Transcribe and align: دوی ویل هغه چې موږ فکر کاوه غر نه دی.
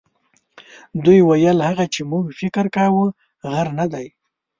دوی 1.03 1.19
ویل 1.23 1.59
هغه 1.69 1.85
چې 1.93 2.01
موږ 2.11 2.25
فکر 2.39 2.65
کاوه 2.75 3.05
غر 3.51 3.67
نه 3.79 3.85
دی. 3.93 4.07